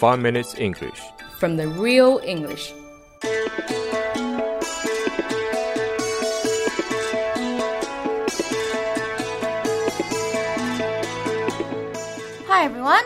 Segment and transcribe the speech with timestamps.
[0.00, 1.01] 5 Minutes English.
[1.39, 2.71] from the real English.
[12.47, 13.03] Hi everyone,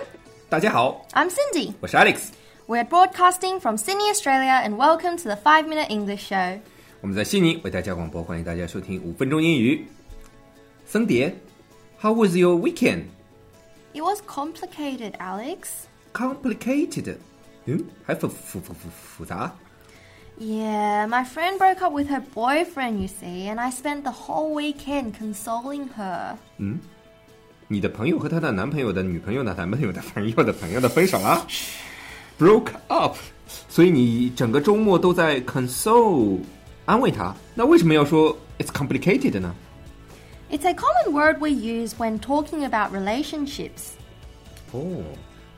[0.50, 1.74] 大家好， I'm Cindy.
[1.80, 2.30] 我是 Alex，
[2.68, 6.60] We're broadcasting from Sydney, Australia, and welcome to the 5 Minute English Show.
[7.02, 9.86] 我们在悉尼为大家广播，欢迎大家收听五分钟英语。
[10.86, 11.36] 森碟，
[12.02, 13.06] How was your weekend?
[13.94, 15.88] It was complicated, Alex.
[16.15, 17.17] Complicated，
[17.67, 19.55] 嗯，还复复复复复杂。
[20.39, 24.55] Yeah, my friend broke up with her boyfriend, you see, and I spent the whole
[24.55, 26.37] weekend consoling her.
[27.69, 31.47] 你的朋友和她的男朋友的女朋友的男朋友的朋友的朋友的分手了，
[32.39, 33.17] broke up，
[33.69, 36.41] 所以你整个周末都在 console
[36.87, 37.35] 安慰她。
[37.55, 39.55] 那为什么要说 it's complicated 呢？
[40.51, 43.91] It's a common word we use when talking about relationships.
[44.73, 45.03] 哦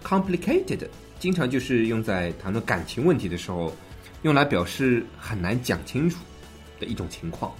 [0.06, 0.88] ，complicated
[1.18, 3.72] 经常就是用在谈论感情问题的时候，
[4.22, 6.18] 用来表示很难讲清楚
[6.80, 7.52] 的一种情况。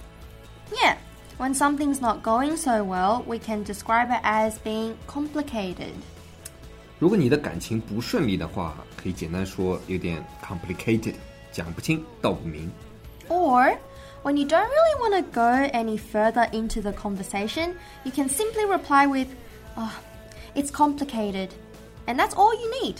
[0.71, 0.95] Yeah,
[1.37, 5.93] when something's not going so well, we can describe it as being complicated.
[6.99, 11.15] 如果你的感情不顺利的话，可以简单说有点 complicated，
[11.51, 12.71] 讲不清道不明。
[13.27, 13.77] Or,
[14.23, 15.41] when you don't really want to go
[15.73, 19.27] any further into the conversation, you can simply reply with,
[19.75, 19.91] oh,
[20.55, 21.49] it's complicated.
[22.07, 22.97] And that's all you need.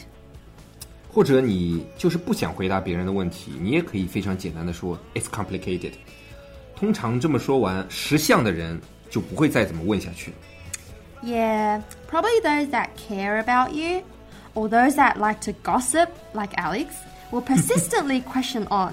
[1.12, 5.92] 或者你就是不想回答别人的问题，你也可以非常简单的说 it's complicated。
[6.74, 10.32] 通常这么说完，识相的人就不会再怎么问下去。
[11.22, 14.02] Yeah, probably those that care about you,
[14.54, 16.88] or those that like to gossip, like Alex,
[17.30, 18.92] will persistently question on.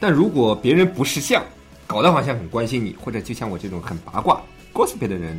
[0.00, 1.44] 但如果别人不识相，
[1.86, 5.38] 搞得好像很关心你，或者就像我这种很八卦 gossip 的人，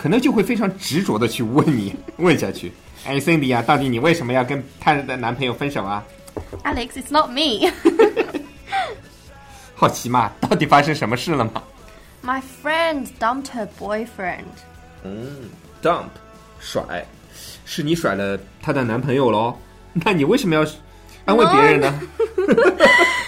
[0.00, 2.72] 可能就会非常执着的去问你问下去。
[3.04, 6.04] 哎，Cindy 啊，到底你为什么要跟他的男朋友分手啊？
[6.64, 7.70] Alex, it's not me.
[9.74, 11.62] 好奇嘛，到底发生什么事了吗
[12.24, 14.44] My friend dumped her boyfriend.
[15.82, 16.08] ？Dump，
[16.58, 17.06] 甩，
[17.64, 19.56] 是你甩了她的男朋友喽？
[19.92, 20.66] 那你为什么要
[21.24, 22.00] 安慰别人呢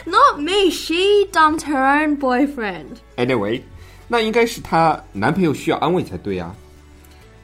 [0.05, 2.97] Not me, she dumped her own boyfriend.
[3.17, 3.63] ？Anyway，
[4.09, 6.55] 那应该是她男朋友需要安慰才对啊。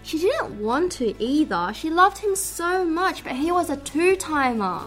[0.09, 1.73] She didn't want to either.
[1.73, 4.81] She loved him so much, but he was a two timer.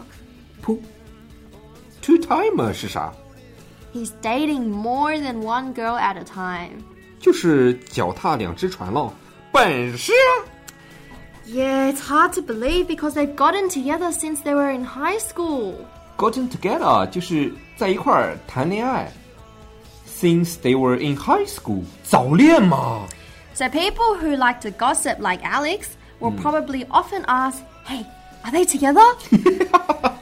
[0.61, 0.79] 噗，
[2.01, 3.11] two timer 是啥？
[3.93, 6.83] He's dating more than one girl at a time.
[7.19, 9.11] 就是脚踏两只船喽，
[9.51, 10.45] 本事啊！
[11.47, 15.73] Yeah, it's hard to believe because they've gotten together since they were in high school.
[16.15, 19.11] Gotten together 就是在一块儿谈恋爱。
[20.07, 23.07] Since they were in high school，早恋嘛。
[23.53, 28.05] So people who like to gossip like Alex will probably often ask, "Hey,
[28.43, 29.03] are they together?"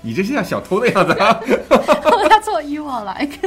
[0.00, 1.40] 你这是像小偷的样子啊。
[1.70, 3.38] oh, that's what you are like.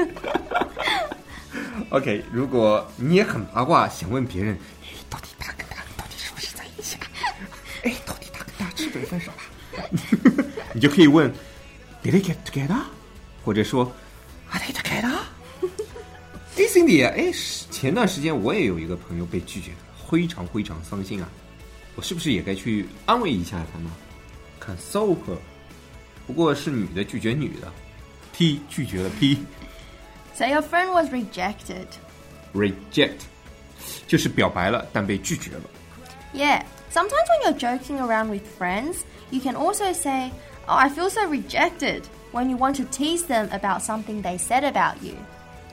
[1.89, 7.07] OK，如果你也很八卦，想问别人，哎，到底他跟他到底是不是在一起啊？
[7.83, 10.45] 哎，到底他跟他是不是分手了？
[10.73, 11.31] 你就可以问，
[12.03, 12.81] Did they get together？
[13.43, 13.91] 或者说，
[14.51, 15.17] Are they together？
[16.57, 19.77] 哎，Cindy，哎，是 前段时间我也有一个朋友被拒绝了，
[20.09, 21.29] 非常非常伤心啊。
[21.95, 23.91] 我是不是也该去安慰一下他呢？
[24.59, 25.37] Console her。
[26.25, 27.71] 不过是女的拒绝女的，
[28.31, 29.39] T 拒绝了 P。
[30.33, 31.87] so your friend was rejected.
[32.53, 33.21] reject，
[34.07, 35.63] 就是表白了但被拒绝了。
[36.33, 36.63] Yeah.
[36.93, 38.97] Sometimes when you're joking around with friends,
[39.29, 40.31] you can also say,
[40.67, 42.03] "Oh, I feel so rejected."
[42.33, 45.15] When you want to tease them about something they said about you.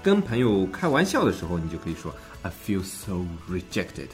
[0.03, 4.09] 跟朋友开玩笑的时候，你就可以说 I feel so rejected，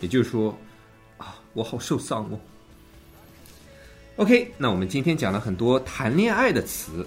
[0.00, 0.56] 也就是说
[1.18, 2.38] 啊，我好受伤哦。
[4.16, 7.06] OK，那我们今天讲了很多谈恋爱的词，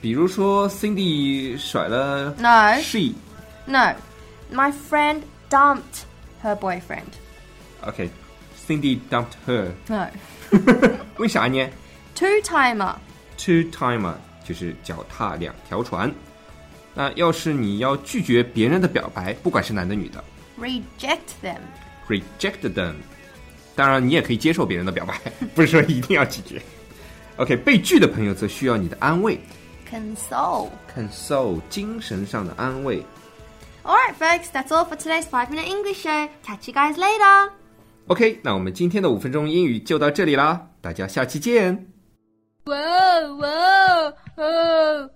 [0.00, 3.14] 比如说 Cindy 甩了 No she。
[3.64, 3.94] No,
[4.52, 6.04] my friend dumped
[6.42, 7.08] her boyfriend.
[7.86, 10.08] OK，Cindy、dumped her， No.
[11.16, 11.68] 为啥呢
[12.14, 12.96] Two timer.
[13.38, 14.14] ？Two timer
[14.44, 16.12] 就是脚踏两条船。
[16.96, 20.22] 那要是你要拒绝别人的表白，不管是男的女的，
[20.58, 21.60] Reject them.
[22.08, 22.94] reject them。
[23.74, 25.18] 当然，你也可以接受别人的表白，
[25.54, 26.60] 不是说一定要拒绝。
[27.36, 29.40] OK，被拒的朋友则需要你的安慰
[29.90, 30.68] Console.
[30.94, 33.02] ，console，精神上的安慰。
[33.84, 36.28] Alright, folks, that's all for today's 5 Minute English Show.
[36.44, 37.50] Catch you guys later.
[38.06, 41.86] OK，那我们今天的五分钟英语就到这里啦，大家下期见。
[42.64, 45.15] Whoa, whoa, whoa.